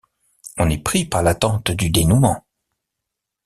[0.57, 2.43] On est pris par l’attente du dénouement.